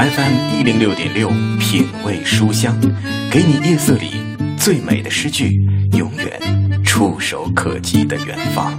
[0.00, 1.28] FM 一零六点六，
[1.58, 2.74] 品味书香，
[3.30, 4.06] 给你夜色里
[4.56, 5.50] 最美的诗句，
[5.92, 8.72] 永远触手可及的远方。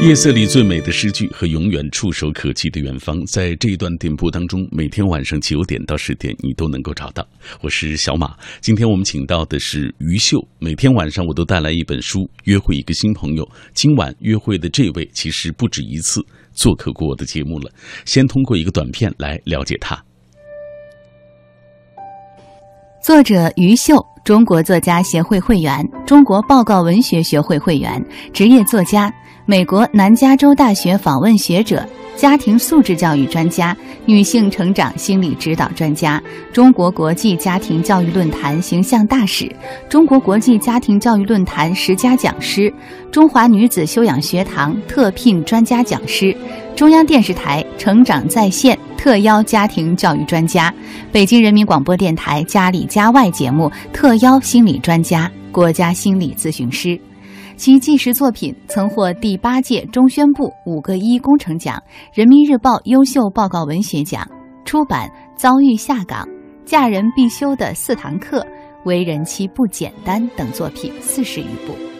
[0.00, 7.28] 夜色里最美的诗句和永远触手可及的远方，在这一段点播当中，每天晚上九点到十点，你都能够找到。
[7.60, 10.38] 我是小马，今天我们请到的是于秀。
[10.60, 13.46] 每天晚上我都带来一本书，约会一个新朋友。
[13.74, 16.24] 今晚约会的这位，其实不止一次
[16.58, 17.70] 做客过我的节目了。
[18.04, 19.96] 先通过一个短片来了解他。
[23.00, 29.10] 作者于秀，中国作家协会会员，中国报告文学学会会员，职业作家。
[29.46, 31.82] 美国南加州大学访问学者，
[32.18, 36.20] 家庭素质教育专家，女性成长心理指导专家，
[36.52, 39.48] 中国国际家庭教育论坛形象大使，
[39.88, 42.74] 中国国际家庭教育论坛十佳讲师，
[43.12, 46.36] 中华女子修养学堂特聘专家讲师，
[46.74, 50.74] 中央电视台成长在线特邀家庭教育专家，
[51.12, 56.98] 北京人民广播电台家里家外节目特邀心理专家，国家心理咨询师。
[57.58, 64.24] 其纪实作品曾获第八届中宣部五个一工程奖、人民日报优秀报告文学奖。
[64.64, 66.24] 出版《遭遇下岗》
[66.64, 68.40] 《嫁人必修的四堂课》
[68.84, 71.97] 《为人妻不简单》等作品四十余部。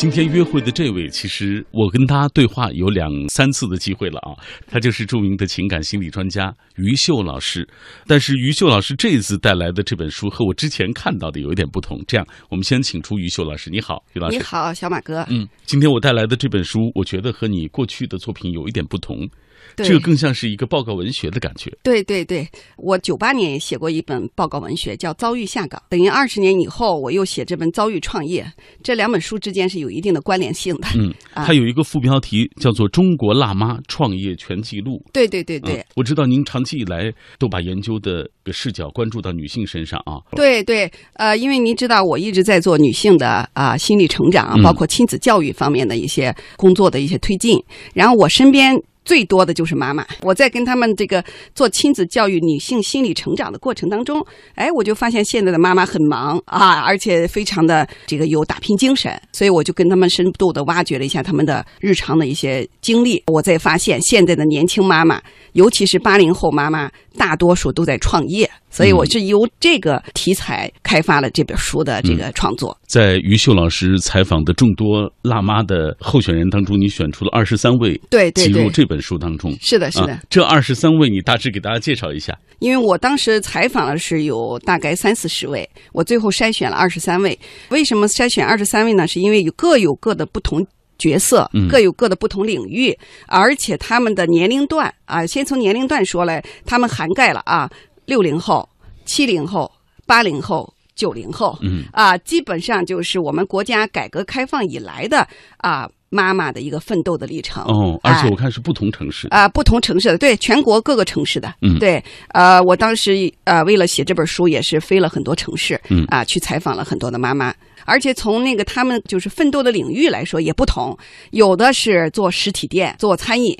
[0.00, 4.32] 今天约会的这位，其实我跟他对话有两三次的机会了啊。
[4.66, 7.68] 他就是著名的情感心理专家于秀老师。
[8.06, 12.02] 但是于秀老师这一次带来的这本书和我之前看到的有一点不同。
[12.08, 13.68] 这样，我们先请出于秀老师。
[13.68, 14.38] 你好，于老师。
[14.38, 15.22] 你好，小马哥。
[15.28, 19.28] 嗯，今天我带来的这本书，我觉得和你过去的作品有一点不同。
[19.76, 21.70] 这个更像是一个报告文学的感觉。
[21.82, 28.42] 对对对，我九八年也写过一本报告文学，叫《遭遇下岗》，等于二十年以后，我又写这本《遭遇创业》，
[28.82, 30.88] 这两本书之间是有一定的关联性的。
[30.96, 35.02] 嗯， 它有一个副标题叫做《中国辣妈创业全记录》。
[35.12, 40.20] 对对对对，我知道您长期以来都把研究的个视角关注到女性身上啊。
[40.32, 47.62] 对对，呃，因为您知道我一直在做女性的啊心理成长，包括亲子教育方面的一些工作的一些推进，
[47.94, 48.76] 然后我身边。
[49.04, 50.06] 最多的就是妈妈。
[50.22, 51.24] 我在跟他们这个
[51.54, 54.24] 做亲子教育、女性心理成长的过程当中，
[54.54, 63.22] 哎，我就发现现在的妈妈很忙啊，而且非常的这个有打拼精神，所以我就跟他们深度的挖掘了一下他们的日常的一些经历。
[63.26, 65.20] 我再发现现在的年轻妈妈，
[65.52, 68.50] 尤其是八零后妈妈，大多数都在创业。
[68.72, 72.76] 所以我是由这个题材开发了这本书的这个创作。
[72.86, 79.56] 在于秀老师采访的众多辣妈的候选人当中，你选出了二十三位，对对对，入这本书当中。
[79.60, 80.20] 是的，是的。
[80.28, 82.36] 这二十三位，你大致给大家介绍一下。
[82.58, 87.38] 因为我当时采访了是有大概三四十位，我最后筛选了二十三位。
[87.70, 89.06] 为什么筛选二十三位呢？
[89.06, 90.66] 是因为有各有各的不同
[90.98, 92.94] 角色，各有各的不同领域，
[93.28, 97.70] 而且他们的年龄段啊，先从年龄段说来，他们涵盖了啊。
[98.06, 98.68] 六零后、
[99.04, 99.70] 七零后、
[100.04, 105.24] 八零后、九零后，嗯啊，基本上就是我们国家改革开放以来的
[105.58, 107.62] 啊妈妈的一个奋斗的历程。
[107.64, 112.02] 哦，而且我看是不同城市啊，不同城市的，对，全国各个城市的，嗯，对，
[112.34, 116.04] 呃，我当时呃为了写这本书，也是飞了很多城市，嗯。
[116.08, 117.54] 啊，去采访了很多的妈妈。
[117.86, 120.96] 而且从那个他们就是奋斗的领域来说也不同，
[121.30, 123.56] 有的是做实体店、做餐饮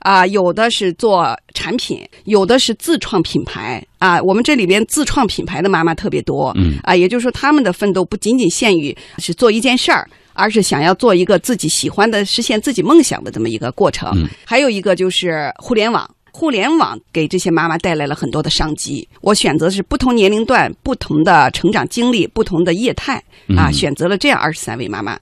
[0.00, 3.84] 啊，有的是做产品，有的是自创品牌。
[3.98, 4.20] 啊。
[4.22, 6.78] 我们这里边自创品牌的妈妈特别多，嗯。
[6.82, 10.08] 啊，也就是说他们的奋斗不仅仅限于是做一件事儿，
[10.42, 14.28] 而是想要做一个自己喜欢的、实现自己梦想的这么一个过程。
[14.44, 16.10] 还有一个就是互联网。
[16.34, 19.06] 互联网给这些妈妈带来了很多的商机。
[19.20, 23.22] 我选择是不同年龄段、不同的成长经历、不同的业态
[23.54, 25.18] 啊，选择了这样二十三位妈妈。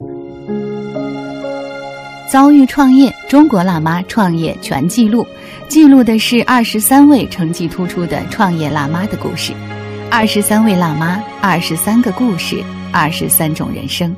[2.31, 5.27] 遭遇创业，中国辣妈创业全记录，
[5.69, 9.53] 记录的是二十三位成绩突出的创业辣妈的故事。
[10.13, 14.15] 二十三位辣妈，二十三个故事，二十三种人生。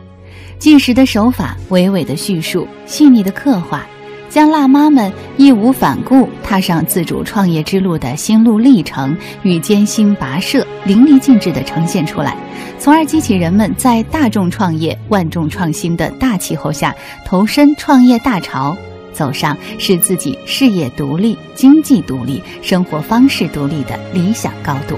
[0.62, 3.84] 纪实的手法，娓娓的叙述，细腻的刻画。
[4.30, 12.36] 将辣妈们义无反顾踏上自主创业之路的心路历程与艰辛跋涉淋漓尽致地呈现出来，
[12.78, 16.94] 从而激起人们在大众创业、万众创新的大气候下
[17.26, 18.76] 投身创业大潮，
[19.12, 24.96] 走上使自己事业独立、经济独立、生活方式独立的理想高度。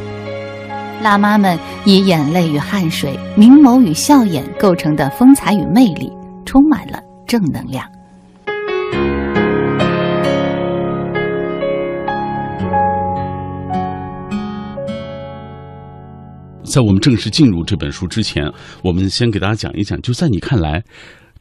[1.05, 6.11] 辣妈们以眼泪与汗水、明眸与笑眼构成的风采与魅力，
[6.47, 7.85] 充满了正能量。
[16.65, 18.51] 在我们正式进入这本书之前，
[18.83, 20.83] 我们先给大家讲一讲，就在你看来，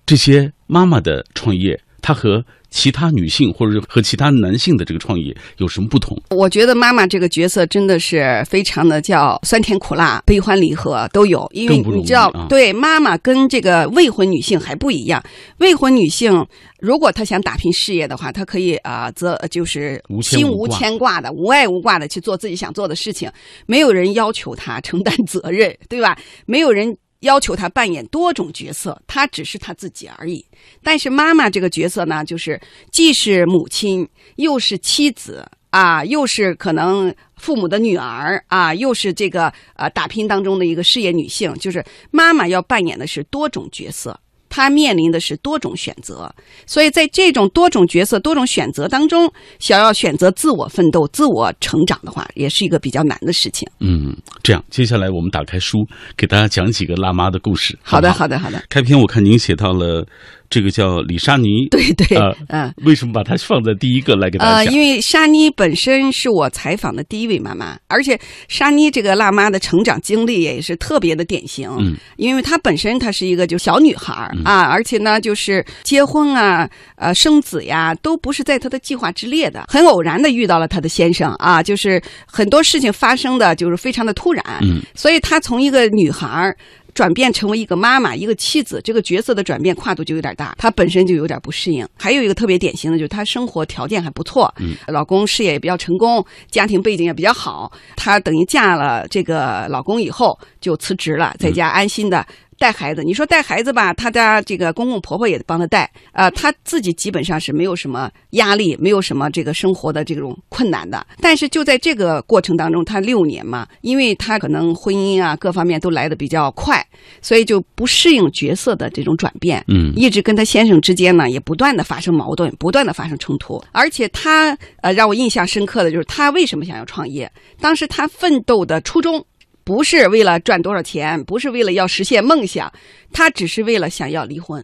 [0.05, 6.21] 这些妈妈的创业，她和其他女性或者和其他男性的这个创业有什么不同？
[6.31, 15.23] 我觉得妈妈这个角色真的是非常的叫酸甜苦辣、悲欢离合都有，因为你知道，啊对妈妈跟这个未婚女性还不一样。
[15.59, 16.45] 未婚女性
[16.79, 23.31] 如果她想打拼事业的话，她可以啊，则就是心无牵挂的、无爱无挂的去做自己想做的事情，
[23.67, 26.17] 没有人要求她承担责任，对吧？
[26.47, 26.97] 没有人。
[27.23, 30.45] 要求他扮演多种角色，他只是他自己而已。
[30.81, 32.59] 但是妈妈这个角色呢，就是
[32.91, 44.19] 既是母亲，又是妻子啊，又是可能父母的女儿啊，又是这个呃打拼当中的一个事业女性，就是妈妈要扮演的是多种角色。
[44.55, 46.31] 她面临的是多种选择，
[46.67, 49.27] 所以在这种多种角色、多种选择当中，
[49.57, 53.67] 想要选择自我奋斗、自我成长的话，也是一个比较难的事情。
[53.79, 55.79] 嗯，这样，接下来我们打开书，
[56.15, 57.75] 给大家讲几个辣妈的故事。
[57.81, 60.05] 好的，好的，好的，开篇我看您写到了
[60.53, 62.71] 这个叫李莎妮，对对，呃嗯。
[62.85, 64.73] 为什么把它放在第一个来给大呃，家讲？
[64.75, 71.67] 因为莎妮本身是我采访的第一位妈妈，而且莎妮这个辣妈的成长经历也是特别的典型。
[71.79, 84.43] 嗯，因为她本身她是一个就小女孩儿、啊，而且呢，就是结婚啊、呃生子呀，都不是在她的计划之列的，很偶然的遇到了她的先生啊，就是很多事情发生的就是非常的突然。
[84.61, 86.55] 嗯，所以她从一个女孩儿。
[86.93, 91.87] 转变成为一个妈妈、一个妻子，这个角色的转变跨度就有点大，她本身就有点不适应。
[91.97, 97.71] 还有一个特别典型的就是她生活条件还不错，嗯，老公事业也比较成功，家庭背景也比较好。
[97.95, 102.25] 她等于嫁了这个老公以后就辞职了，在家安心的。
[102.63, 111.05] 带孩子，你说带孩子吧，他家这个公公婆婆也帮他带，呃，他自己基本上是没有什么压力，没有什么这个生活的这种困难的。
[111.19, 116.81] 但是就在这个过程当中，他六年嘛，因为他可能婚姻啊各方面都来的比较快，
[117.21, 123.61] 所以就不适应角色的这种转变，嗯一直跟他先生之间呢也不断的发生矛盾，不断的发生冲突。
[123.73, 129.21] 而且他呃让我印象深刻的就是他为什么想要创业，当时他奋斗的初衷。
[129.63, 132.71] 不是为了赚多少钱，不是为了要实现梦想，
[133.11, 134.63] 她只是为了想要离婚。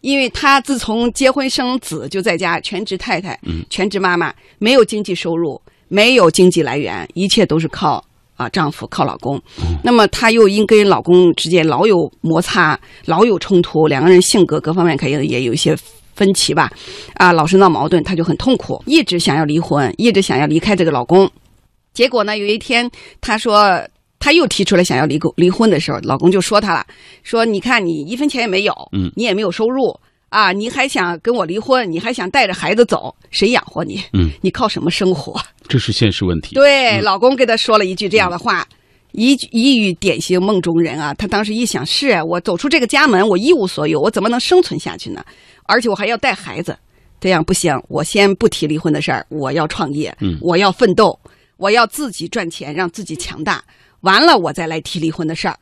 [0.00, 8.04] 因为她自从结婚生子，就在家全职太太，嗯全职妈妈，没有经济收入，没有经济来源，一切都是靠
[8.36, 9.40] 啊丈夫、靠老公。
[9.82, 15.76] 那么她又因跟老公之间老有摩擦，老有冲突，两个人性格各方面肯定也有一些。
[16.16, 16.72] 分歧吧，
[17.16, 21.30] 啊，老是闹矛盾，她就很痛苦，一直想要离婚，一直想要离开这个老公。
[21.92, 23.78] 结果呢，有一天她说，
[24.26, 26.84] 她又提出来想要离婚离婚的时候，老公就说她了，
[27.22, 29.96] 说你看你一分钱也没有，嗯你也没有收入
[30.30, 34.02] 啊，你还想跟我离婚，你还想带着孩子走，谁养活你？
[34.14, 35.40] 嗯，你靠什么生活？
[35.68, 36.56] 这是现实问题。
[36.56, 38.66] 对，老公跟她说了一句这样的话。
[39.12, 41.14] 一一语点醒梦中人啊！
[41.14, 45.24] 她当时一想，是啊我走出这个家门，我一无所有，我怎么能生存下去呢？
[45.64, 46.76] 而且我还要带孩子，
[47.18, 47.72] 这样不行。
[47.88, 51.18] 我先不提离婚的事儿，我要创业，嗯我要奋斗，
[51.56, 53.64] 我要自己赚钱，让自己强大。
[54.00, 55.56] 完了，我再来提离婚的事儿。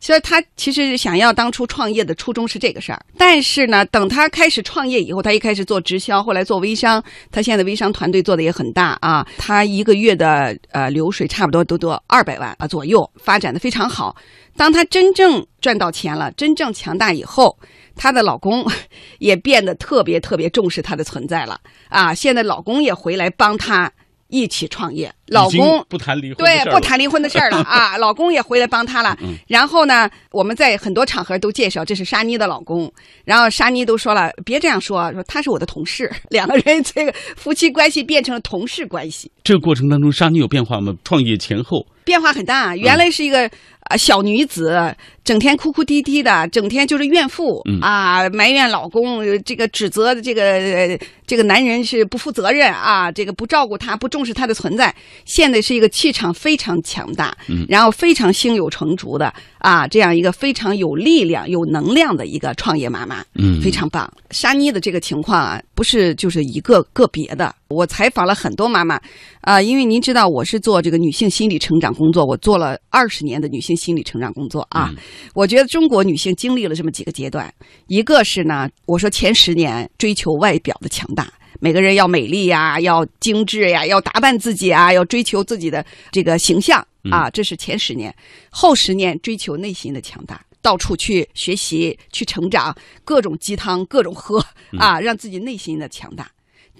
[0.00, 14.16] 所以她其实想要当初创业的初衷是这个事儿，但是呢，等她开始创业以后，她一开始做直销，后来做微商，她现在微商团队做的也很大啊，她一个月的呃流水差不多都多二百万啊左右，发展的非常好。
[14.56, 17.56] 当她真正赚到钱了，真正强大以后，
[17.94, 18.66] 她的老公
[19.20, 22.12] 也变得特别特别重视她的存在了啊！
[22.12, 23.88] 现在老公也回来帮她
[24.32, 29.16] 一起创业，老公不谈离婚对不谈离婚的事儿了 啊，老公也回来帮她了。
[29.20, 32.90] 嗯然后呢，我们在很多场合都介绍这是沙妮的老公，
[33.24, 40.94] 然后沙妮都说了，别这样说，说他是我的同事， 两个人这个夫妻关系变成了同事关系，这个过程当中，沙妮有变化吗？
[41.04, 42.74] 创业前后，变化很大。
[42.74, 43.46] 原来是一个
[43.90, 54.94] 啊小女子，整天哭哭啼啼的，整天就是怨妇、嗯啊，埋怨老公，呃这个指责这个呃这个男人是不负责任啊，这个不照顾她，不重视她的存在。
[55.24, 63.24] 现在是一个气场非常强大，嗯然后非常胸有成竹的啊，这样一个非常有力量、有能量的一个创业妈妈。
[63.34, 64.12] 嗯，非常棒。
[64.30, 67.54] 沙妮的这个情况啊，不是就是一个个别的。
[67.68, 69.00] 我采访了很多妈妈，
[69.40, 74.90] 啊、因为您知道我是做这个女性心理成长工作，我做了二十年的女性心理成长工作啊。
[74.90, 74.96] 嗯
[75.34, 77.52] 我觉得中国女性经历了这么几个阶段，
[77.86, 81.32] 一个是呢，我说前十年追求外表的强大。
[81.60, 88.12] 每个人要美丽呀，要精致呀，要打扮自己啊，要追求自己的这个形象啊，这是前十年。
[88.50, 94.44] 后十年追求内心的强大，到处去学习、去成长，各种鸡汤各种喝
[94.76, 96.28] 啊，让自己内心的强大。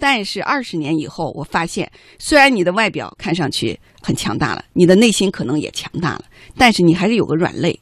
[0.01, 6.25] 但是二十年以后，我发现，虽然你的外表看上去很强大了，你的内心可能也强大了，
[6.57, 7.79] 但是你还是有个软肋，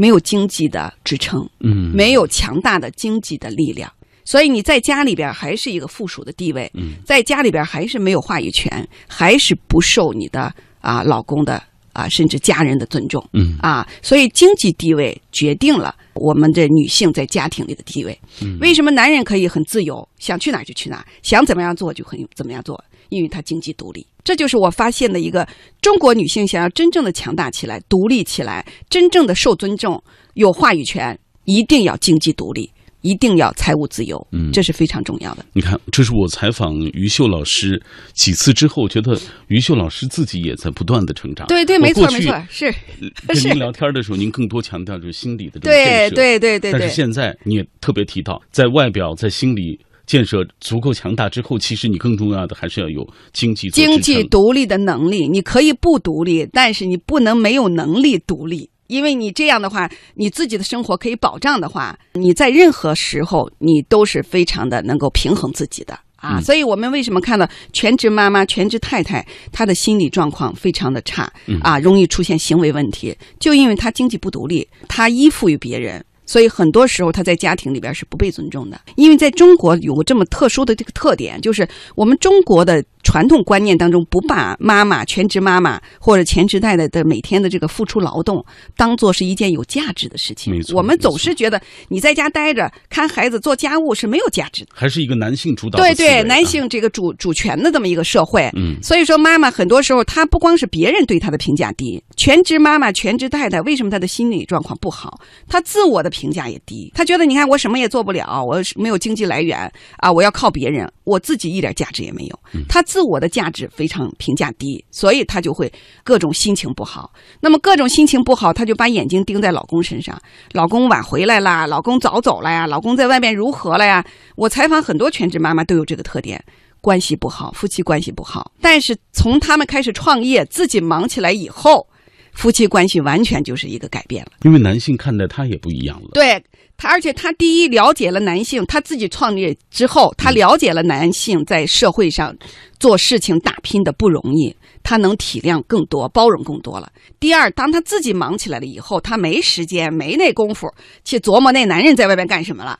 [0.00, 3.92] 没有经济的支撑，嗯，没有强大的经济的力量，
[4.24, 13.58] 所以你在家里边还是一个附属的地位，嗯，在家里边还是没有话语权，还是不受你的啊老公的啊甚至家人的尊重，嗯。
[13.60, 18.18] 啊，所以经济地位决定了我们的女性在家庭里的地位。
[18.40, 18.56] 嗯。
[18.58, 22.82] 为什么男人可以很自由，想去哪儿就去哪儿，想怎么样做就很怎么样做？
[23.10, 24.06] 因为她经济独立。
[24.24, 25.46] 这就是我发现的一个
[25.80, 30.02] 中国女性想要真正的强大起来、独立起来、真正的受尊重、
[30.34, 35.44] 有话语权，一定要经济独立，一定要财务自由，嗯这是非常重要的。
[35.54, 41.46] 你看，这是我采访于秀老师几次之后，觉得于秀老师自己也在不断的成长。
[41.46, 42.78] 对对，没错没错，是是
[43.26, 46.14] 跟您聊天的时候，您更多强调就是心理的这种对建设。
[46.14, 46.94] 对对对但是对。
[46.94, 58.68] 现在你也特别提到，在外表、在心理建设足够强大之后，其实你更重要的还是要有经济经济独立的能力，你可以不独立，但是你不能没有能力独立。
[58.88, 66.38] 因为你这样的话，你自己的生活可以保障的话，你在任何时候你都是非常的能够平衡自己的啊。
[66.38, 76.04] 嗯所以我们为什么看到全职妈妈、全职太太，她的心理状况非常的差嗯啊，容易出现行为问题，就因为她经济不独立，她依附于别人。
[76.30, 88.44] 所以很多时候，他在家庭里边是不被尊重的，因为在中国有个这么特殊的这个特点，就是我们中国的传统观念当中，不把妈妈、全职妈妈或者全职太太的每天的这个付出劳动
[88.76, 90.62] 当做是一件有价值的事情没。
[90.62, 94.70] 错我们总是觉得你在家待着看孩子、做家务是没有价值的。
[94.72, 105.18] 还是一个男性主导的对对，男性这个主主权的这么一个社会，嗯所以说妈妈很多时候她不光是别人对她的评价低，全职妈妈、全职太太为什么她的心理状况不好？
[105.48, 109.58] 她自我的评价也低，她觉得你看我什么也做不了，我是没有经济来源
[109.96, 112.40] 啊，我要靠别人，我自己一点价值也没有。
[112.68, 115.72] 她自我的价值非常评价低，所以她就会
[116.04, 117.12] 各种心情不好。
[117.40, 120.16] 那么各种心情不好，她就把眼睛盯在老公身上，
[120.52, 124.04] 老公晚回来啦，老公早走了呀，老公在外面如何了呀？
[124.36, 126.42] 我采访很多全职妈妈都有这个特点。
[126.82, 128.52] 关系不好，夫妻关系不好。
[128.58, 131.86] 但是从他们开始创业，自己忙起来以后，
[132.32, 134.32] 夫妻关系完全就是一个改变了。
[134.44, 136.08] 因为男性看待他也不一样了。
[136.14, 136.42] 对
[136.80, 142.34] 他，而且他第一了解了男性，他自己创业之后，他了解了男性在社会上
[142.78, 146.90] 做事情打拼的不容易，他能体谅更多，包容更多了。
[147.20, 150.66] 第二，当他自己忙起来了以后，他没时间，没那功夫
[151.04, 152.78] 去琢磨那男人在外边干什么了。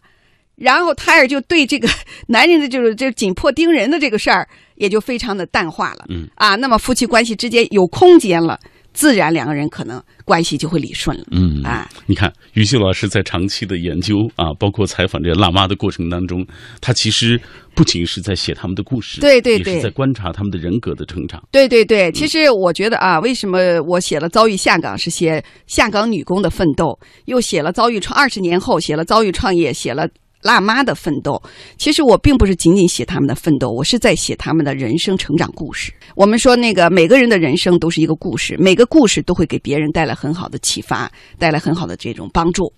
[0.57, 1.87] 然后胎儿就对这个
[2.28, 6.07] 男人的就是这紧迫盯人的这个事儿，也就非常的淡化了。
[6.09, 8.59] 嗯啊，那么夫妻关系之间有空间了，
[8.92, 11.25] 自然两个人可能关系就会理顺了。
[11.30, 16.47] 嗯啊，你看于秀老师在长期的研究啊，包括采访这辣妈的过程当中，
[16.80, 17.40] 他其实
[17.75, 21.42] 不仅是在写他们的故事，对对对也是在观察他们的人格的成长。
[21.50, 30.09] 对对对，其实我觉得啊，为什么我写了遭遇下岗是写下岗女工的奋斗，又写了遭遇创二十年后写了遭遇创业，写了。
[30.42, 31.40] 辣妈的奋斗，
[31.76, 35.92] 其实我并不是仅仅写他们的奋斗，我是在写他们的人生成长故事。
[36.14, 42.73] 我们说，那个每个人的人生都是一个故事，每个故事都会给别人带来很好的启发，带来很好的这种帮助。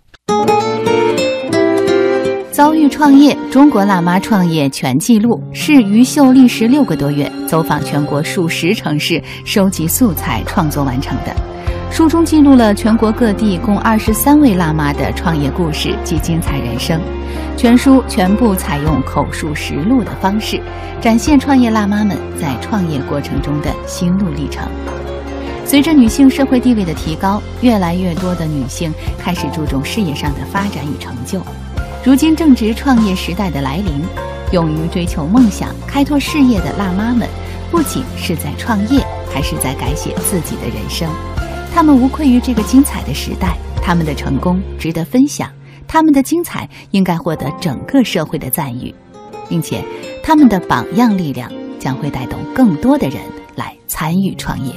[2.50, 11.34] 遭遇创业，中国辣妈创业全记录是于秀历时六个多月，走访全国数十城市，收集素材创作完成的。
[11.92, 16.98] 书中记录了全国各地共二十三位辣妈的创业故事及精彩人生。
[17.54, 20.58] 全书全部采用口述实录的方式，
[21.02, 24.66] 展现创业辣妈们在创业过程中的心路历程。
[25.66, 31.42] 随着女性社会地位的提高，越来越多的女性开始注重事业上的发展与成就。
[32.02, 34.02] 如今正值创业时代的来临，
[34.50, 37.28] 勇于追求梦想、开拓事业的辣妈们，
[37.70, 41.06] 不仅是在创业，还是在改写自己的人生。
[41.74, 45.50] 他们无愧于这个精彩的时代，他们的成功值得分享，
[45.88, 48.94] 他们的精彩应该获得整个社会的赞誉，
[49.48, 49.82] 并且
[50.22, 53.20] 他们的榜样力量将会带动更多的人
[53.56, 54.74] 来参与创业。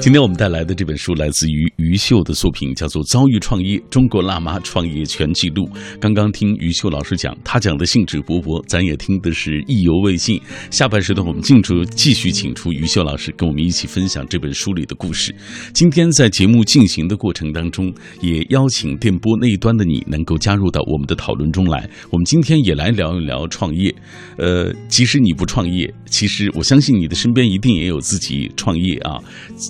[0.00, 5.64] 今天我们带来的这本书来自于于秀的作品，叫做《遭遇创业：中国辣妈创业全记录》。
[6.00, 10.40] 刚刚听于秀老师讲，他讲的兴致勃勃，咱也听的是意犹未尽。
[10.70, 15.34] 下半时段我们进出继续请出于秀老师，跟我们一起分享这本书里的故事。
[15.74, 17.92] 今天在节目进行的过程当中，
[18.22, 21.86] 也邀请电波那一端的你能够加入到我们的讨论中来。
[22.10, 23.94] 我们今天也来聊一聊创业。
[24.38, 29.18] 呃，即使你不创业，其实我相信你的身边一定也有自己创业啊，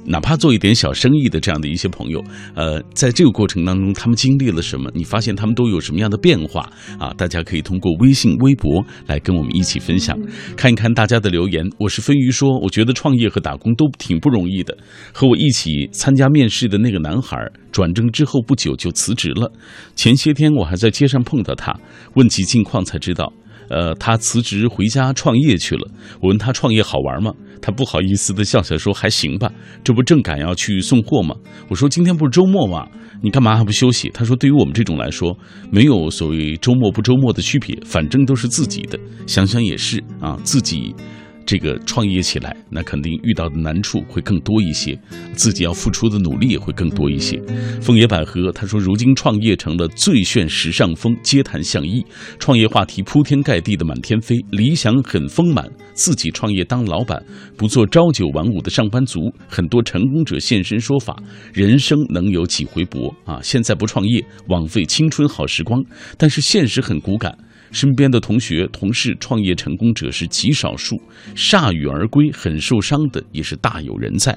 [0.06, 2.22] 哪哪怕做一点小生意的这样的一些朋友，
[2.54, 4.90] 呃，在这个过程当中，他们经历了什么？
[4.94, 7.10] 你发现他们都有什么样的变化啊？
[7.16, 10.14] 大家可以通过微信、微博来跟我们一起分享，
[10.58, 11.64] 看一看大家的留言。
[11.78, 14.76] 我是飞鱼说，我觉得创业和打工都挺不容易的。
[15.10, 17.38] 和我一起参加面试的那个男孩，
[17.72, 19.50] 转正之后不久就辞职了。
[19.96, 21.74] 前些天我还在街上碰到他，
[22.12, 23.32] 问起近况才知道。
[23.70, 25.88] 呃，他辞职回家创业去了。
[26.20, 27.32] 我问他创业好玩吗？
[27.60, 29.50] 他不好意思的笑笑说：“还行吧，
[29.84, 31.34] 这不正赶要去送货吗？”
[31.68, 32.86] 我说：“今天不是周末吗？
[33.22, 35.36] 你干嘛还不休息？”他说：“对于我们这种来说，
[35.70, 38.98] 没有所谓周末不周末的区别，反正都是自己的。
[39.26, 40.94] 想想也是啊，自己。”
[41.50, 44.96] 这个创业起来，那肯定遇到的难处会更多一些，
[45.32, 47.42] 自己要付出的努力也会更多一些。
[47.82, 52.06] 枫野百合他说，如今创业成了最炫时尚风，街谈巷议，
[52.38, 57.20] 创业话题铺天盖地的满天飞，理想很丰满，自己创业当老板，
[57.56, 59.18] 不做朝九晚五的上班族。
[59.48, 61.20] 很多成功者现身说法，
[61.52, 63.40] 人生能有几回搏啊？
[63.42, 65.82] 现在不创业，枉费青春好时光。
[66.16, 67.36] 但是现实很骨感。
[67.70, 71.00] 身边的同学、同事创业成功者是极少数，
[71.34, 74.36] 铩羽而归很受伤的也是大有人在。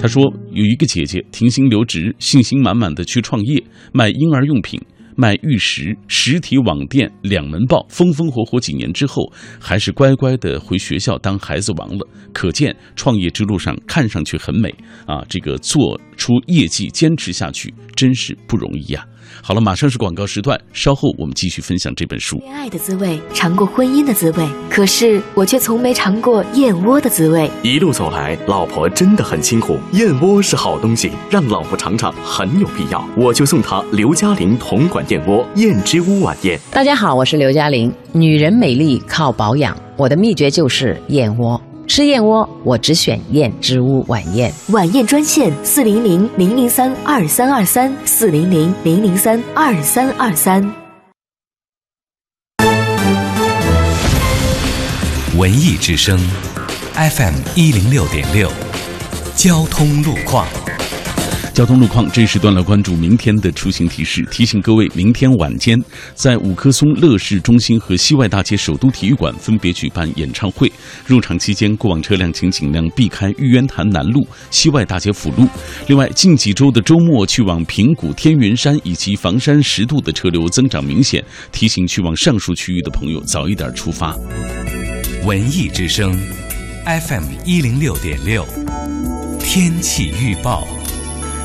[0.00, 0.22] 他说
[0.52, 4.80] 有一个姐姐停薪留职，信心满满的去创业，卖婴儿用品、
[5.20, 12.08] 卖玉石，实体网店两门报，风风火火几年之后，还是乖乖的回学校当孩子王了。
[12.32, 14.74] 可见创业之路上看上去很美
[15.06, 19.04] 啊，这个做出业绩坚持下去真是不容易呀。
[19.42, 22.36] 好了，马上是广告时段，稍后我们继续分享这本书。
[22.38, 27.48] 恋爱的滋味，尝过婚姻的滋味，可是我却从没尝过燕窝的滋味。
[27.62, 29.78] 一路走来，老婆真的很辛苦。
[29.92, 33.08] 燕窝是好东西，让老婆尝尝很有必要。
[33.16, 36.56] 我就送她刘嘉玲同款燕窝燕之屋晚宴。
[36.70, 37.92] 大家好，我是刘嘉玲。
[38.12, 41.60] 女人美丽靠保养，我的秘诀就是燕窝。
[41.88, 44.52] 吃燕窝，我只选燕之屋晚宴。
[44.68, 50.62] 晚宴专线：四零零零零三二三二三，四零零零零三二三二三。
[55.36, 56.16] 文艺之声
[56.94, 58.48] ，FM 一零六点六，
[59.34, 60.46] 交通路况。
[61.60, 64.26] 交通路况，这时段来关注明天的出行提示。
[64.30, 65.78] 提醒各位，明天晚间
[66.14, 70.72] 在五棵松乐视中心和西外大街首都体育馆分别举办演唱会。
[71.04, 75.46] 入场期间，过往车辆请尽量避开玉渊潭南路、西外大街辅路。
[75.86, 84.16] 另外，近几周的周末去往平谷、天云山以及房山十渡的车流增长明显，提醒去往上述区域的朋友早一点出发。
[85.26, 86.18] 文艺之声
[86.86, 88.46] ，FM 一零六点六，
[89.38, 90.66] 天气预报。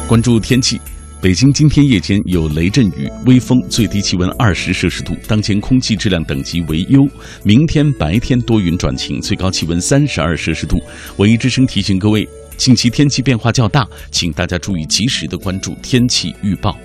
[0.08, 0.80] 关注天气，
[1.20, 7.08] 北京今天夜间有雷阵雨、微风，最低气温二十摄氏度，当前空气质量等级为优。
[7.42, 10.78] 明天白天多云转晴，最高气温三十二摄氏度。
[11.18, 16.78] 文艺之声提醒各位，近期天气变化较大，请大家注意及时的关注天气预报。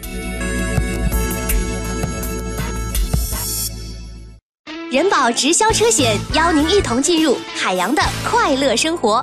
[4.90, 9.22] 人保直销车险邀您一同进入海洋的快乐生活。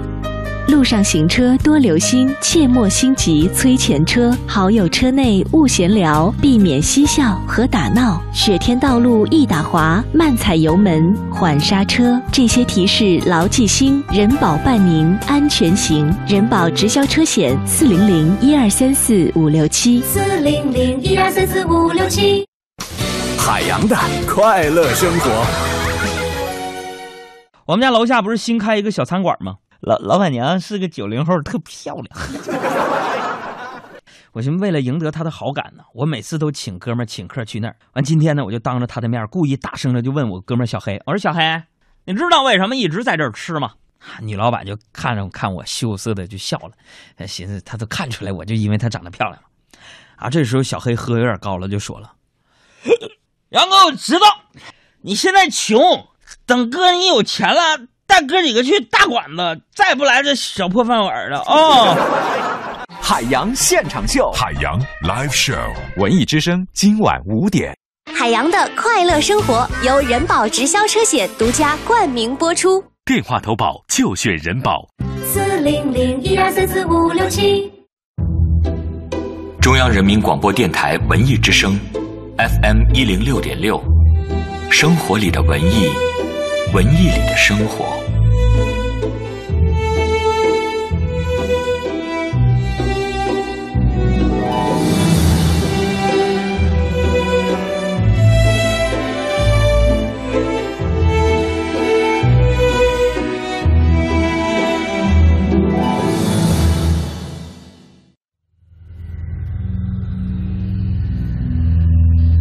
[0.67, 4.35] 路上行车多留心，切莫心急催前车。
[4.47, 8.21] 好友车内勿闲聊，避免嬉笑和打闹。
[8.31, 12.19] 雪天道路易打滑，慢踩油门，缓刹车。
[12.31, 16.13] 这些提示牢记心，人保伴您安全行。
[16.27, 20.01] 人保直销车险：四零零一二三四五六七。
[20.01, 22.45] 四零零一二三四五六七。
[23.37, 23.97] 海洋的
[24.27, 25.45] 快乐生活。
[27.65, 29.55] 我们家楼下不是新开一个小餐馆吗？
[29.81, 32.07] 老老板娘是个九零后，特漂亮。
[34.31, 37.75] 我寻思为了赢得她的好感呢，我每次都请哥们请客去那儿。
[37.93, 41.41] 完今天呢，我就当着她的面故意大声的就问我哥们小黑，我说小黑，
[42.05, 43.73] 你知道为什么一直在这儿吃吗？
[44.21, 49.47] 女老板就看着看我羞涩的就笑了，寻思她都看出来我就因为她长得漂亮嘛。
[50.15, 52.13] 啊，这时候小黑喝有点高了，就说了。
[53.49, 54.27] 杨哥，我知道
[55.01, 56.07] 你现在穷，
[56.45, 61.95] 等哥你有钱了，带哥几个去大馆子，再不来这小破饭碗了哦。
[63.01, 65.55] 海洋现场秀，海洋 live show，
[65.95, 67.73] 文艺之声今晚五点。
[68.13, 72.83] 海洋的快乐生活由人保直销车险独家冠名播出。
[73.05, 74.85] 电话投保就选人保。
[75.25, 77.71] 四零零一二三四五六七。
[79.61, 81.79] 中央人民广播电台文艺之声。
[82.37, 83.81] FM 一零六点六，
[84.69, 85.89] 生活里的文艺，
[86.73, 88.00] 文艺里的生活。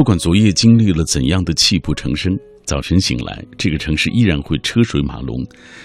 [0.00, 2.34] 不管昨夜经历了怎样的泣不成声，
[2.64, 5.36] 早晨醒来，这个城市依然会车水马龙。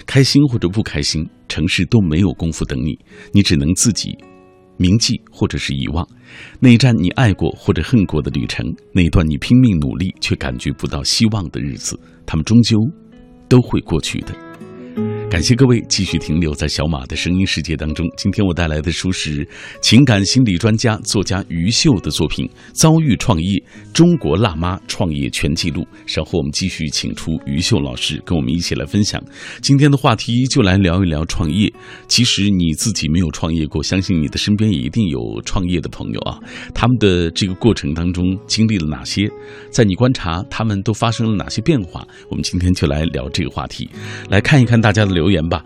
[0.06, 2.98] 开心或者不开心，城市都没有功夫等你，
[3.30, 4.16] 你只能自己
[4.78, 6.02] 铭记或者是遗忘
[6.58, 12.78] 那一站你爱过或者恨过的旅程，那一段你拼命努力却感觉不到希望的日子，他们终究
[13.50, 14.45] 都会过去的。
[15.28, 18.06] 感谢各位继续停留在小马的声音世界当中。
[18.16, 19.46] 今天我带来的书是
[19.82, 23.60] 情感心理专家、作家于秀的作品《遭遇创业：
[23.92, 25.82] 中国辣妈创业全记录》。
[26.06, 29.20] 稍后我们继续请出于秀老师，跟我们一起来分享
[29.60, 31.70] 今天的话题，就来聊一聊创业。
[32.06, 36.38] 其实你自己没有创业过，相信你的身边也一定有创业的朋友啊。
[36.72, 39.28] 他们的这个过程当中经历了哪些？
[39.70, 42.06] 在你观察，他们都发生了哪些变化？
[42.30, 43.90] 我们今天就来聊这个话题，
[44.30, 45.64] 来看一看大家的留言吧。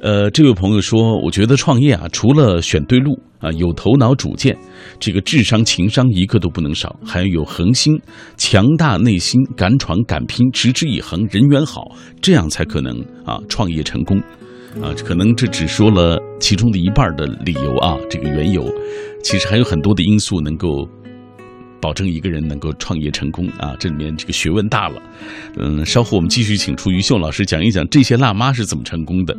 [0.00, 4.56] 呃，这位朋友说，我觉得创业啊，除了选对路啊，有头脑、主见，
[4.98, 7.92] 这个智商、情商一个都不能少，还要有恒心、
[8.36, 11.82] 强大内心、敢闯敢拼、持之以恒、人缘好，
[12.20, 14.18] 这样才可能啊创业成功。
[14.82, 18.64] 啊，可能这只说了其中的一半的理由啊，这个缘由，
[19.22, 20.88] 其实还有很多的因素能够
[21.82, 25.02] 保证一个人能够创业成功啊，这里面这个学问大了。
[25.56, 29.36] 嗯，稍后我们继续请出于秀老师讲一讲这些辣妈是怎么成功的。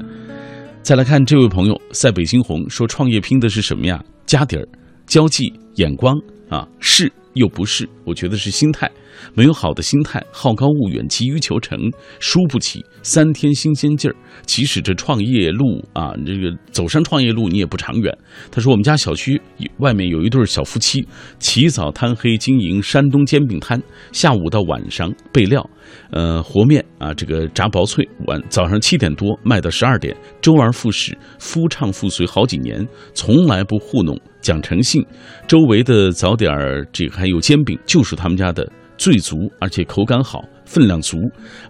[0.82, 4.04] 再来看这位朋友塞北新红说，创业拼的是什么呀？
[4.26, 4.68] 家底儿、
[5.08, 7.88] 交际、眼光啊，是又不是？
[8.04, 8.92] 我觉得是心态。
[9.34, 11.78] 没有好的心态，好高骛远，急于求成，
[12.20, 14.16] 输不起三天新鲜劲儿。
[14.46, 18.16] 即使这创业路啊，这个走上创业路，你也不长远。
[18.52, 19.42] 他说，我们家小区
[19.78, 21.08] 外面有一对小夫妻，
[21.40, 25.68] 起早贪黑经营山东煎饼摊，下午到晚上备料，
[26.12, 35.06] 呃，和面啊，这个炸薄脆，晚早上七点多卖到十二点，周而复始，夫唱妇随好几年，从来不糊弄，讲诚信。
[35.48, 38.70] 周围的早点儿，这个还有煎饼，就是他们家的。
[38.98, 41.18] 最足，而且口感好，分量足，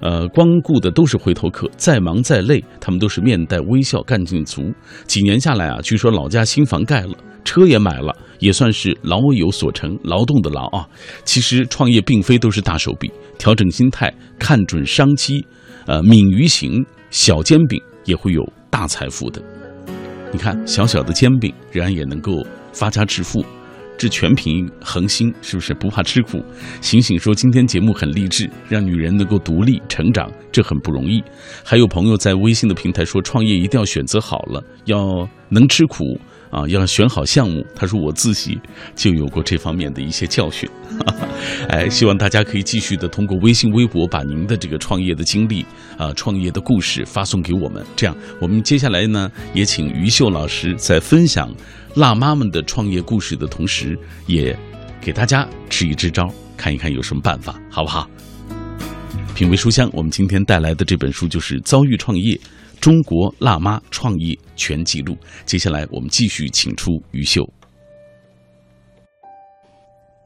[0.01, 4.71] 呃，光顾的都是回头客，再忙再累，他们都是面带微笑，干劲足。
[5.05, 10.87] 几年下来啊，据说老家新房盖了，车也买了，也算是劳有所成，劳动的劳啊。
[11.23, 15.45] 其实创业并非都是大手笔，调整心态，看准商机，
[15.85, 19.41] 呃，敏于行，小煎饼也会有大财富的。
[20.31, 23.43] 你看，小小的煎饼，仍然也能够发家致富。
[23.97, 26.43] 这全凭恒心，是不是不怕吃苦？
[26.81, 31.23] 醒醒说，今天节目很励志，让女人能够独立成长，这很不容易。
[31.63, 36.19] 还有朋友在微信的平台说，创业一定要选择好了，要能吃苦
[36.53, 37.65] 啊，要选好项目。
[37.75, 38.59] 他说我自己
[38.95, 40.69] 就有过这方面的一些教训。
[41.69, 45.65] 哎，希望大家可以继续的通过微信、微博把您的这个创业的经历
[45.97, 47.83] 啊、创业的故事发送给我们。
[47.95, 51.51] 这样，我们接下来呢，也请于秀老师在分享。
[51.95, 54.57] 辣妈们的创业故事的同时，也
[55.01, 58.07] 给大家支一支招，看一看有什么办法，好不好？
[59.35, 62.39] 品味书香，我们今天带来的这本书就是《遭遇创业：
[62.79, 65.13] 中国辣妈创业全记录》。
[65.45, 67.47] 接下来，我们继续请出于秀。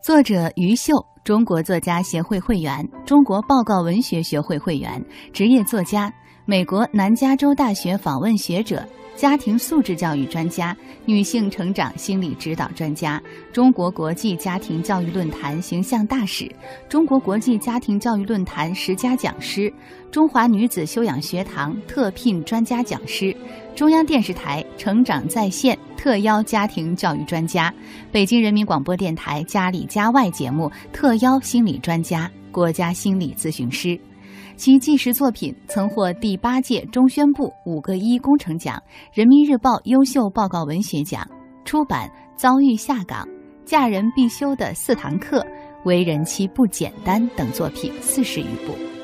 [0.01, 6.13] 作者于秀，中国作家协会会员，中国报告文学学会会员，职业作家，
[6.45, 8.87] 美国南加州大学访问学者。
[9.17, 13.19] 家庭素质教育专家、女性成长心理指导专家、
[13.51, 16.47] 中国国际家庭教育论坛形象大使、
[16.87, 19.73] 中国国际家庭教育论坛十佳讲师、
[20.11, 23.35] 中华女子修养学堂特聘专家讲师、
[23.77, 27.71] 中央电视台成长在线特邀家庭教育专家、
[28.11, 33.95] 北京人民广播电台家里家外节目特邀心理专家、国家心理咨询师。
[34.55, 38.81] 其纪实作品曾获第八届中宣部五个一工程奖、
[39.13, 41.29] 人民日报优秀报告文学奖。
[41.63, 43.23] 出版《遭遇下岗》
[43.63, 45.41] 《嫁人必修的四堂课》
[45.85, 48.96] 《为人妻不简单》等作品四十余部。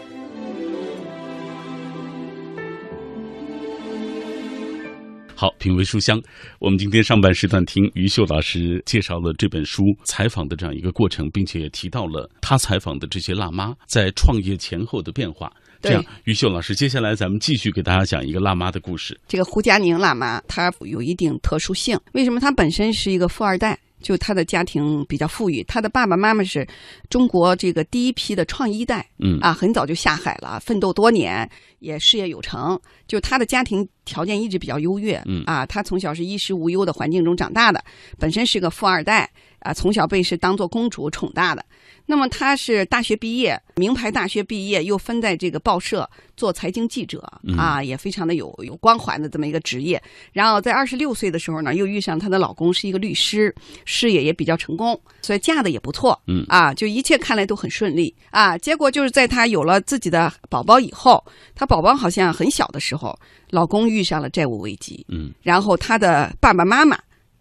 [5.44, 6.18] 好，品味书香。
[6.58, 15.52] 我们今天上半时段听于秀老师介绍了这本书采访的这样一个过程，并且也提到了他采访的这些辣妈在创业前后的变化。
[15.82, 19.20] 这样，于秀老师，接下来咱们继续给大家讲一个辣妈的故事。
[19.28, 22.00] 这个胡佳宁辣妈，她有一定特殊性。
[22.14, 22.40] 为什么？
[22.40, 23.78] 她本身是一个富二代。
[24.04, 26.68] 就他的家庭比较富裕，他的爸爸妈妈是
[27.10, 32.80] 中国这个第一批的创一代，嗯啊，很早就下海了，奋斗多年，也事业有成。
[33.08, 37.84] 就他的家庭条件一直比较优越，嗯啊，他从小是衣食无忧的环境中长大的，
[38.20, 41.66] 本身是个富二代啊，从小被是当做公主宠大的。
[42.06, 50.02] 那么他是大学毕业，名牌大学毕业，又分在这个报社做财经记者嗯啊，也非常的有有光环的这么一个职业。
[50.32, 53.54] 然后在二十六岁的时候呢，又遇上她的老公是一个律师，
[53.86, 56.22] 事业也比较成功，所以嫁的也不错。
[56.28, 58.58] 嗯啊，就一切看来都很顺利啊。
[58.58, 61.24] 结果就是在她有了自己的宝宝以后，
[61.56, 63.18] 她宝宝好像很小的时候，
[63.50, 67.00] 老公遇上了债务危机，嗯然后她的爸爸妈妈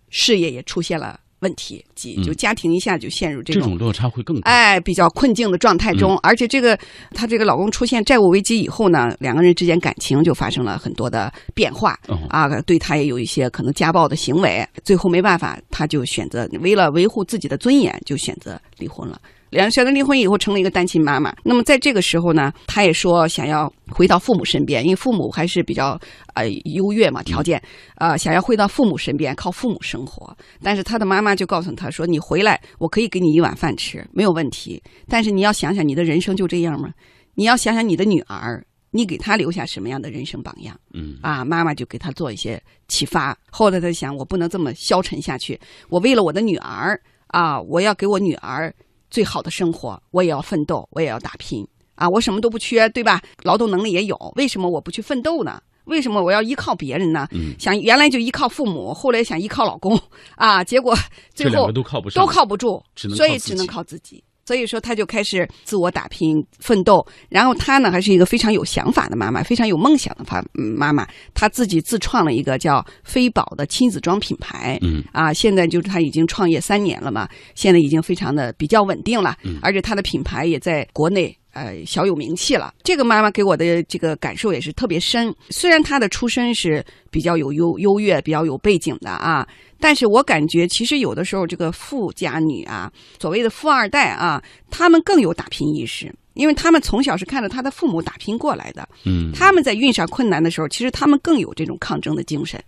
[0.09, 4.51] 事业也出现了问题，及就家庭一下就陷入这种这种落差会更大。
[4.51, 6.79] 哎，比较困境的状态中，嗯而且这个
[7.11, 19.21] 她这个老公出现债务危机以后呢，两个人之间感情就发生了很多的变化、哦啊，对她也有一些可能家暴的行为，最后没办法，她就选择为了维护自己的尊严，就选择离婚了。
[19.53, 21.31] 两人选择离婚以后，成了一个单亲妈妈。
[21.45, 26.01] 那么在这个时候呢，她也说想要回到父母身边，因为父母还是比较
[26.33, 27.63] 呃优越嘛，条件
[27.97, 30.35] 呃想要回到父母身边，靠父母生活。
[30.63, 34.83] 但是她的妈妈就告诉她说：“你回来，我可以给你一碗饭吃，没有问题。
[35.07, 36.89] 但是你要想想，你的人生就这样吗？
[37.35, 43.37] 你要想想你的女儿，你给她留下什么样的人生榜样？”嗯啊，妈妈就给她做一些启发。
[43.51, 45.61] 后来她想，我不能这么消沉下去，
[45.91, 48.73] 我为了我的女儿啊，我要给我女儿
[49.13, 52.09] 最好的生活，我也要奋斗，我也要打拼啊！
[52.09, 53.21] 我什么都不缺，对吧？
[53.43, 55.61] 劳动能力也有，为什么我不去奋斗呢？
[55.85, 57.29] 为什么我要依靠别人呢？
[57.33, 60.01] 嗯想原来就依靠父母，后来想依靠老公
[60.37, 60.97] 啊，结果
[61.35, 64.25] 最后都靠不上，都靠不住，所以只能靠自己。
[64.45, 67.07] 所以说，她就开始自我打拼、奋斗。
[67.29, 71.07] 然后她呢，还是一个非常有想法的妈妈，非常有梦想的妈嗯妈妈。
[71.35, 74.79] 她自己自创了一个叫飞宝的亲子装品牌。
[74.83, 81.37] 嗯啊，现在就是她已经创业三年了嘛，现在已经非常的比较稳定了，嗯而且她的品牌也在国内。
[81.53, 82.75] 呃，小有名气了。
[82.83, 85.35] 这个妈妈给我的这个感受也是特别深。
[85.51, 89.47] 虽然她的出身是比较有优优越、比较有背景的啊，
[89.79, 98.89] 但是我感觉其实有的时候这个富家女啊，所谓的富二代啊，他们更有打拼意识，因为他们从小是看着他的父母打拼过来的。
[99.05, 102.59] 嗯，他们在遇上困难的时候，其实他们更有这种抗争的精神，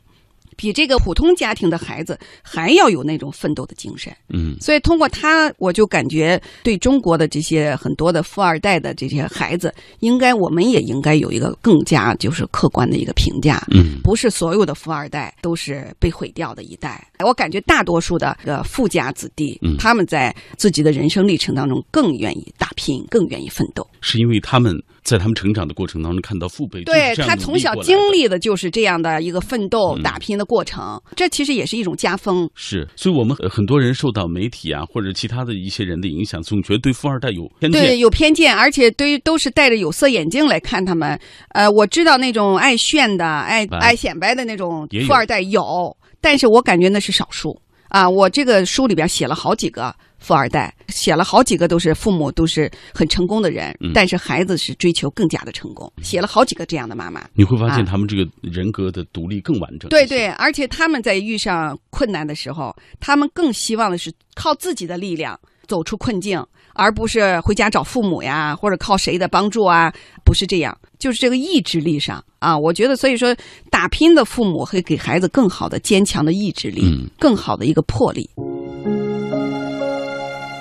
[0.56, 4.12] 比这个普通家庭的孩子还要有那种奋斗的精神。
[4.28, 13.66] 嗯所以通过他，我就感觉对中国的这些很多的富二代的这些孩子，应该我们也应该有一个更加就是客观的一个评价。
[13.70, 23.87] 嗯不是所有的富二代都是被毁掉的一代，我感觉大多数的呃富家子弟，嗯他们在自己的人生历程当中更愿意打拼，更愿意奋斗。
[24.00, 32.48] 是因为他们在他们成长的过程当中看到父辈对他从小经历的就是这样的一个奋斗、嗯打拼的过程，这其实也是一种家风。
[32.54, 37.82] 是，所以我们很很多人受到媒体啊或者其他的一些人的影响，总觉得对富二代有偏见。
[37.82, 41.18] 对，有偏见，而且对于都是戴着有色眼镜来看他们。
[41.50, 47.54] 呃，我知道那种爱炫的、爱爱显摆的那种富二代有，但是我感觉那是少数
[47.88, 48.08] 啊。
[48.08, 57.28] 我这个书里边写了好几个富二代，写了好几个都是父母都是很成功的人，嗯但是孩子是追求更加的成功，写了好几个这样的妈妈。
[57.34, 59.90] 你会发现啊他们这个人格的独立更完整。
[59.90, 66.42] 对对，而且他们在遇上困难的时候，他们更希望的是靠自己的力量走出困境，
[66.74, 69.92] 而不是回家找父母呀，或者靠谁的帮助啊，
[70.24, 70.76] 不是这样。
[70.98, 73.34] 就是这个意志力上啊，我觉得，所以说
[73.70, 78.28] 打拼的父母会给孩子更好的、坚强的意志力，嗯更好的一个魄力。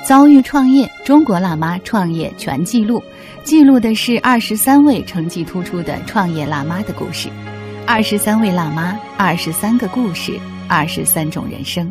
[0.06, 3.02] 遭遇创业，中国辣妈创业全记录，
[3.45, 7.30] 记录的是二十三位成绩突出的创业辣妈的故事。
[7.88, 11.89] 二十三位辣妈，二十三个故事，二十三种人生。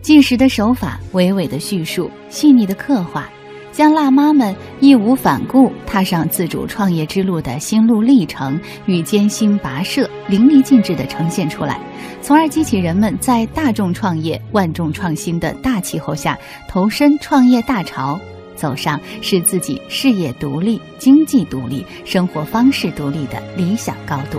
[0.00, 3.28] 纪实的手法，娓娓的叙述，细腻的刻画，
[3.72, 11.80] 将辣妈们义无反顾踏上自主创业之路的心路历程与艰辛跋涉淋漓尽致地呈现出来，
[12.20, 18.20] 从而激起人们在大众创业、万众创新的大气候下投身创业大潮，
[18.54, 24.38] 走上使自己事业独立、经济独立、生活方式独立的理想高度。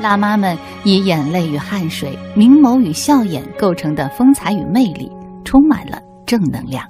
[0.00, 5.10] 辣妈们以眼泪与汗水、明眸与笑眼构成的风采与魅力，
[5.44, 6.82] 充满了正能量。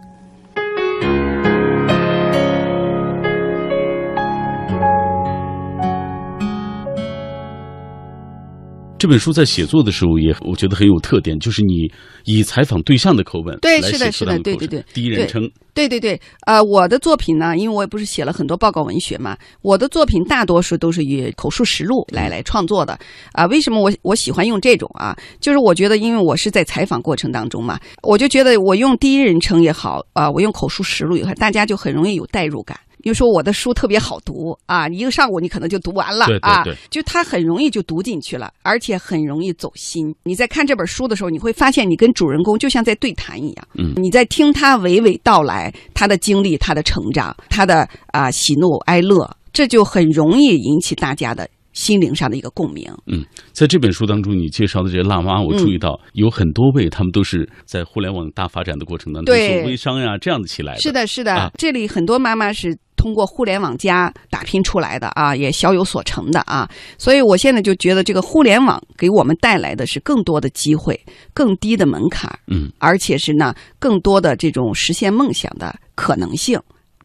[9.01, 11.91] 这本书在写作的时候也，我觉得很有特点，就是你
[12.27, 22.99] 以采访对象的口吻对，来是的，是的，对对对，第一人称，对对对，呃，我的作品呢，因为我也不是写了很多报告文学嘛，我的作品大多数都是以口述实录来来创作的。
[23.33, 25.17] 啊、为什么我我喜欢用这种啊？
[25.41, 32.79] 就是我觉得，因为我是在采访过程当中嘛，我就觉得我用第一人称也好，啊、我用口述实录也好，大家就很容易有代入感。
[33.03, 40.15] 因为说我的书特别好读啊，一个上午你可能就读完了啊，就它很容易就读进去了，而且很容易走心。
[40.25, 51.49] 你在看这本书的时候，你会发现你跟主人公就像在对谈一样，嗯你在听他娓娓道来他的经历、他的成长、他的啊、喜怒哀乐，这就很容易引起大家的
[51.81, 52.85] 心灵上的一个共鸣。
[53.07, 60.81] 嗯，在这本书当中，你介绍的这些辣妈，我注意到有很多位，她们都是在互联网大发展的过程当中对做微商呀这样的起来的。
[60.81, 66.69] 是的，是的，啊这里很多妈妈是通过互联网加打拼出来的啊，也小有所成的啊。
[66.99, 71.01] 所以我现在就觉得，这个互联网给我们带来的是更多的机会，
[71.33, 76.61] 更低的门槛，嗯，而且是呢更多的这种实现梦想的可能性。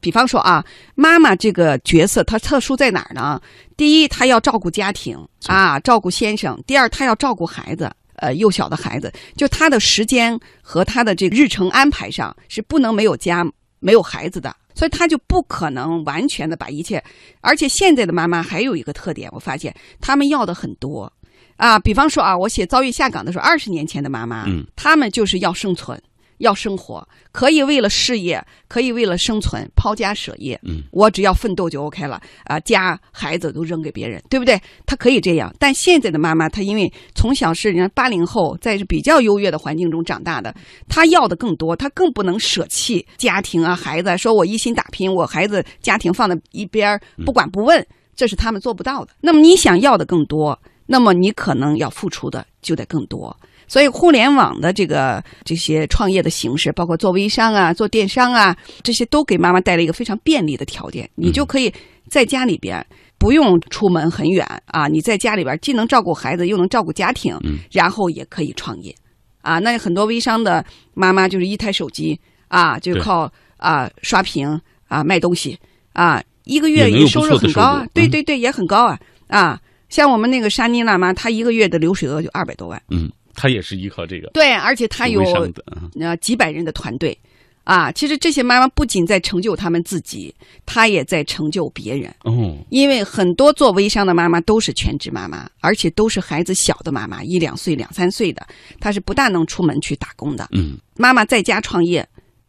[0.05, 0.63] 比方说啊，
[0.93, 3.41] 妈妈这个角色她特殊在哪儿呢？
[3.75, 7.91] 第一，她要照顾家庭啊，照顾先生；第二，她要照顾孩子。
[8.17, 13.43] 呃，幼小的孩子，就她的时间和她的这个日程安排上是不能没有家、
[13.79, 17.03] 没有孩子的，所以她就不可能完全的把一切。
[17.41, 21.11] 而且现在的妈妈还有一个特点，我发现他们要的很多
[21.57, 21.79] 啊。
[21.79, 26.01] 比方说啊，我写遭遇下岗的时候，二十年前的妈妈，嗯，她们就是要生存。
[26.39, 30.59] 要生活，可以为了事业，可以为了生存抛家舍业。
[30.63, 34.59] 嗯，我只要奋斗就 OK 了啊、家孩子都扔给别人，对不对？
[34.85, 40.53] 她可以这样，但现在的妈妈，她因为从小是人家八零后，在比较优越的环境中长大的，
[40.87, 44.17] 她要的更多，她更不能舍弃家庭啊、孩子啊。
[44.17, 49.13] 说我一心打拼，我孩子家庭放在一边儿不管不问，这是他们做不到的。
[49.21, 53.35] 那么你想要的更多，那么你可能要付出的就得更多。
[53.67, 61.09] 所以，互联网的这个这些创业的形式，包括做微商啊、做电商啊，这些都给妈妈带来一个非常便利的条件。
[61.15, 61.73] 你就可以
[62.09, 62.85] 在家里边
[63.17, 67.37] 不用出门很远啊，你在家里边既能照顾孩子，又能照顾家庭，
[67.71, 68.95] 然后也可以创业
[69.41, 69.59] 啊。
[69.59, 75.57] 那很多微商的妈妈就是一台手机啊，就靠啊刷屏啊卖东西
[75.93, 79.59] 啊，一个月收入很高啊对对对，也很高啊啊。
[79.89, 82.81] 像我们那个莎妮娜妈，她一个月的流水额就二百多万。
[82.89, 87.17] 嗯，她也是依靠这个对，而且他有微商的啊呃几百人的团队，
[87.63, 90.33] 啊，其实这些妈妈不仅在成就他们自己，
[90.65, 92.13] 她也在成就别人。
[92.23, 98.45] 哦，因为很多做微商的妈妈都是全职妈妈，而且都是孩子小的妈妈，一两岁、两三岁的，
[98.79, 100.47] 她是不大能出门去打工的。
[100.51, 102.07] 嗯，妈妈在家创业，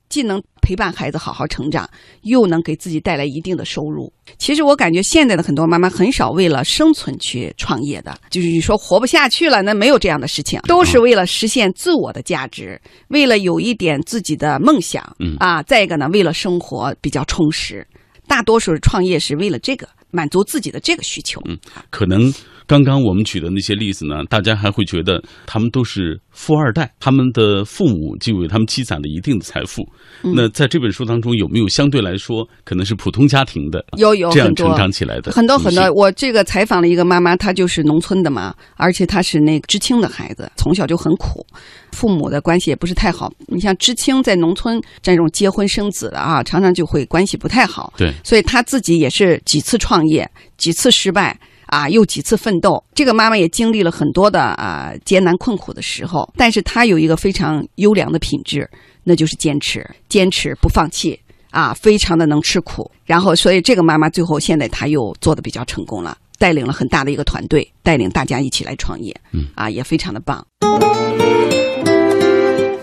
[0.09, 1.89] 既能陪伴孩子好好成长，
[2.23, 4.13] 又能给自己带来一定的收入。
[4.39, 17.87] 其实我感觉现在的很多妈妈很少为了生存去创业的，就是你说活不下去了，那没有这样的事情，都是为了实现自我的价值，为了有一点自己的梦想，嗯啊，再一个呢，为了生活比较充实。
[18.29, 21.41] 大多数创业是为了这个满足自己的这个需求。
[21.45, 21.57] 嗯，
[21.91, 22.33] 可能
[22.67, 29.83] 刚刚我们举的那些例子呢，大家还会觉得他们都是富二代，他们的父母就为他们积攒了一定的财富。
[30.23, 41.47] 嗯那在这本书当中，有没有相对来说可能是普通家庭的，有有这样很成长起来的很多很多我这个采访了一个妈妈，她就是农村的嘛，而且她是那个知青的孩子，从小就很苦，
[41.93, 43.33] 父母的关系也不是太好。
[43.47, 47.93] 你像知青在农村这种结婚生子的啊，常常就会关系不太好。
[47.97, 51.39] 对，所以她自己也是几次创业，几次失败。
[51.67, 58.69] 啊，又几次奋斗，这个妈妈也经历了很多的啊艰难困苦的时候，但是她有一个非常优良的品质，
[59.05, 61.19] 那就是坚持，坚持不放弃
[61.51, 62.91] 啊，非常的能吃苦。
[63.05, 70.47] 然后，所以这个妈妈最后现在她又做的比较成功了，带领了很大的一个团队，带领大家一起来创业，嗯啊，也非常的棒。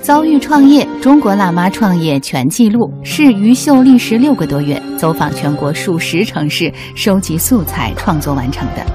[0.03, 8.85] 遭遇创业，中国辣妈创业全记录是于秀历时六个多月，走访全国数十城市，收集素材创作完成的。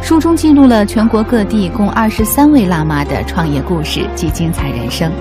[0.00, 5.12] 书中记录了全国各地共二十三位辣妈的创业故事及精彩人生。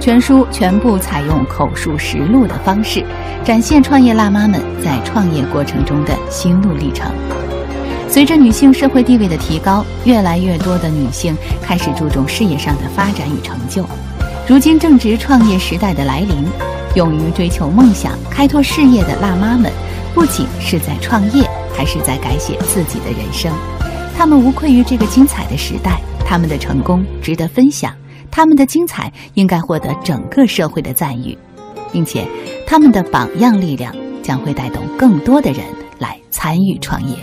[0.00, 3.04] 全书全部采用口述实录的方式，
[3.44, 7.12] 展现创业辣妈们在创业过程中的心路历程。
[8.08, 13.84] 随着女性社会地位的提高，越来越多的女性开始注重事业上的发展与成就。
[14.48, 16.44] 如今正值创业时代的来临，
[16.94, 19.72] 勇于追求梦想、开拓事业的辣妈们，
[20.14, 23.52] 不仅是在创业，还是在改写自己的人生。
[24.16, 27.92] 她们无愧于这个精彩的时代，他们的成功值得分享，
[28.30, 31.36] 他们的精彩应该获得整个社会的赞誉，
[31.90, 32.24] 并且
[32.68, 33.92] 他们的榜样力量
[34.22, 35.64] 将会带动更多的人
[35.98, 37.16] 来参与创业。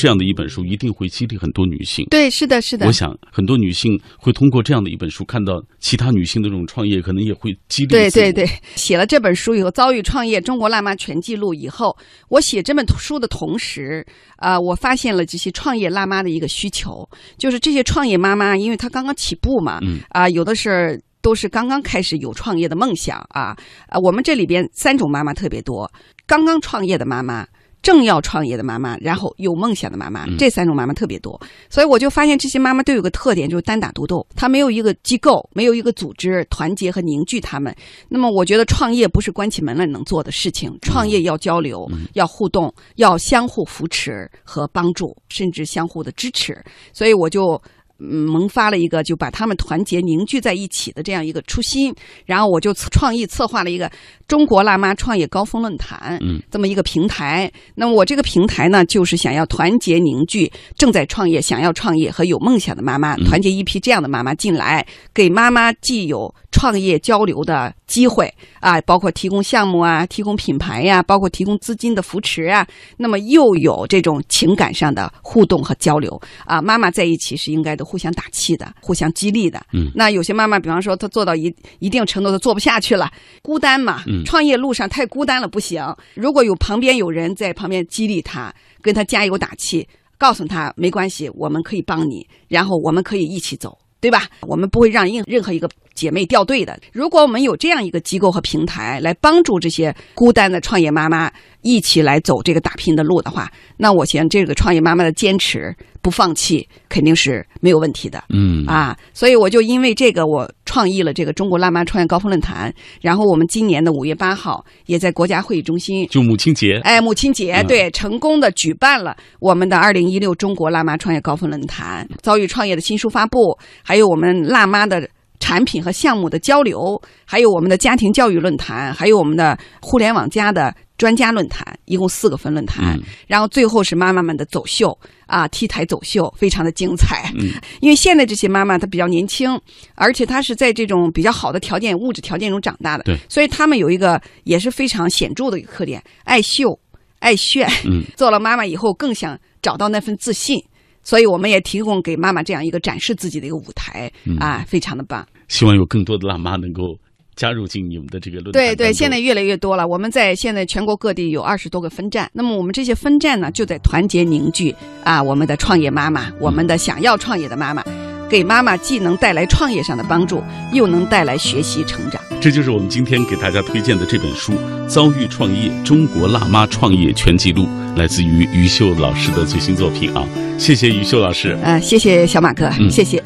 [0.00, 2.06] 这样的一本书一定会激励很多女性。
[2.10, 2.86] 对，是的，是的。
[2.86, 7.88] 我想很多女性会通过这样的一本书，看到其他女性的这种创业，可能也会激励。
[7.88, 11.94] 对对对，写了这本书以后，遭遇创业中国辣妈全记录以后，
[12.28, 14.04] 我写这本书的同时，
[14.36, 20.98] 啊，我发现了这些创业辣妈的一个需求，就是这些创业妈妈，因为她刚刚起步嘛，嗯啊，有的是。
[21.22, 23.54] 都是刚刚开始有创业的梦想啊
[23.88, 23.98] 啊！
[24.02, 25.86] 我们这里边三种妈妈特别多：
[26.26, 27.46] 刚刚创业的妈妈、
[27.82, 31.40] 正要创业的妈妈，然后有梦想的妈妈，这三种妈妈特别多。
[31.68, 37.74] 所以我就发现这些妈妈都有个特点，就是单打独斗，她没有一个机构，没有一个组织团结和凝聚他们。
[38.08, 46.62] 那么我觉得创业不是关起门来能做的事情，创业要交流、要互动、要相互扶持和帮助，甚至相互的支持。
[46.92, 47.60] 所以我就。
[48.00, 51.94] 嗯，萌发了一个就把他们团结凝聚在一起的这样一个初心，
[52.24, 53.90] 然后我就创意策划了一个
[54.26, 57.50] 中国辣妈创业高峰论坛，嗯，这么一个平台。
[57.74, 77.84] 那么我这个平台呢，就是想要团结凝聚正在创业、想要创业和有梦想的妈妈，团结一批这样的妈妈进来，给妈妈既有创业交流的机会啊，包括提供项目啊，提供品牌呀，包括提供资金的扶持啊，那么又有这种情感上的互动和交流啊，妈妈在一起是应该的。
[77.90, 79.60] 互相打气的，互相激励的。
[79.72, 83.10] 嗯，那有些妈妈，比方说她做到一一定程度，她做不下去了，
[83.42, 84.04] 孤单嘛。
[84.06, 85.82] 嗯，创业路上太孤单了，不行。
[86.14, 89.84] 如果有旁边有人在旁边激励她，跟她加油打气，
[90.18, 94.28] 告诉她没关系，我们可以帮你，然后我们可以一起走，对吧？
[94.42, 95.68] 我们不会让任任何一个
[96.00, 96.78] 姐妹掉队的。
[96.92, 101.30] 如果我们有这样一个机构和平台来帮助这些孤单的创业妈妈
[101.60, 105.76] 一起来走这个打拼的路的话，那我想这个创业妈妈的坚持。
[106.02, 112.72] 不放弃肯定是没有问题的，嗯啊，所以我就因为这个，我创意了这个中国辣妈创业高峰论坛。
[113.02, 125.06] 然后我们今年的五月八号也在国家会议中心，就母亲节，哎，母亲节对，成功的举办了我们的二零一六中国辣妈创业高峰论坛，遭遇创业的新书发布，还有我们辣妈的
[125.40, 130.72] 产品和项目的交流，还有我们的家庭教育论坛，还有我们的互联网加的。
[131.00, 137.32] 专家论坛一共四个分论坛，然后最后是妈妈们的走秀啊，T 台走秀非常的精彩。
[137.38, 139.58] 嗯， 因为现在这些妈妈她比较年轻，
[139.94, 146.78] 而且她是在这种比较好的条件、物质条件中长大的，对，所以她们有一个也是非常显著的一个特点：爱秀、
[147.20, 147.66] 爱炫。
[147.86, 150.62] 嗯， 做了妈妈以后更想找到那份自信，
[151.02, 155.26] 所以我们也提供给妈妈这样一个展示自己的一个舞台啊，非常的棒。
[155.48, 156.96] 希望有更多的辣妈能够。
[157.36, 158.52] 加入进你们的这个论坛。
[158.52, 159.86] 对对，现在越来越多了。
[159.86, 162.28] 我们在现在全国各地有二十多个分站。
[162.34, 164.74] 那么我们这些分站呢，就在团结凝聚
[165.04, 167.82] 啊，我们的创业妈妈，我们的想要创业的妈妈，
[168.30, 172.22] 给妈妈既能带来创业上的帮助，又能带来学习成长。
[172.40, 174.52] 这就是我们今天给大家推荐的这本书
[174.86, 177.64] 《遭遇创业：中国辣妈创业全记录》，
[177.98, 180.24] 来自于于秀老师的最新作品啊！
[180.56, 181.58] 谢谢于秀老师。
[181.62, 183.22] 呃，谢谢小马哥，谢谢。